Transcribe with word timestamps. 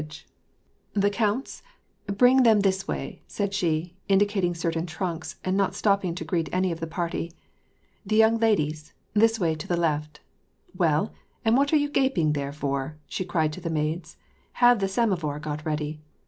WAR 0.01 0.05
AND 0.05 0.09
PEACE. 0.13 0.23
331 0.95 1.01
"The 1.11 1.15
count's?— 1.15 1.63
bring 2.17 2.41
them 2.41 2.59
this 2.61 2.87
way," 2.87 3.21
said 3.27 3.53
she, 3.53 3.95
indicating 4.09 4.55
certain 4.55 4.87
trunks, 4.87 5.35
and 5.45 5.55
not 5.55 5.75
stopping 5.75 6.15
to 6.15 6.25
greet 6.25 6.49
any 6.51 6.71
of 6.71 6.79
the 6.79 6.87
party. 6.87 7.33
"The 8.03 8.15
young 8.15 8.39
ladies', 8.39 8.93
this 9.13 9.39
way 9.39 9.53
to 9.53 9.67
the 9.67 9.77
left!— 9.77 10.21
Well, 10.75 11.13
and 11.45 11.55
what 11.55 11.71
are 11.71 11.75
you 11.77 11.87
gaping 11.91 12.33
there 12.33 12.51
for?" 12.51 12.97
she 13.09 13.23
cried 13.23 13.53
to 13.53 13.61
the 13.61 13.69
maids. 13.69 14.17
"Have 14.53 14.79
the 14.79 14.87
samovar 14.87 15.37
got 15.37 15.63
ready. 15.67 16.01